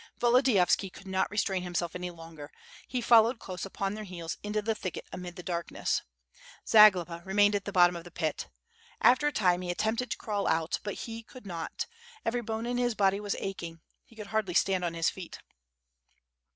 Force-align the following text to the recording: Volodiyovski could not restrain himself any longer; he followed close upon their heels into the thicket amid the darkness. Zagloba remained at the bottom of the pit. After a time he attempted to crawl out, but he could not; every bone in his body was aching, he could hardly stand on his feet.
Volodiyovski 0.19 0.89
could 0.91 1.05
not 1.07 1.29
restrain 1.29 1.61
himself 1.61 1.93
any 1.93 2.09
longer; 2.09 2.51
he 2.87 3.01
followed 3.01 3.37
close 3.37 3.67
upon 3.67 3.93
their 3.93 4.03
heels 4.03 4.35
into 4.41 4.59
the 4.59 4.73
thicket 4.73 5.05
amid 5.13 5.35
the 5.35 5.43
darkness. 5.43 6.01
Zagloba 6.67 7.21
remained 7.23 7.53
at 7.53 7.65
the 7.65 7.71
bottom 7.71 7.95
of 7.95 8.03
the 8.03 8.09
pit. 8.09 8.49
After 8.99 9.27
a 9.27 9.31
time 9.31 9.61
he 9.61 9.69
attempted 9.69 10.09
to 10.09 10.17
crawl 10.17 10.47
out, 10.47 10.79
but 10.81 10.95
he 11.05 11.21
could 11.21 11.45
not; 11.45 11.85
every 12.25 12.41
bone 12.41 12.65
in 12.65 12.79
his 12.79 12.95
body 12.95 13.19
was 13.19 13.35
aching, 13.37 13.79
he 14.03 14.15
could 14.15 14.25
hardly 14.33 14.55
stand 14.55 14.83
on 14.83 14.95
his 14.95 15.11
feet. 15.11 15.37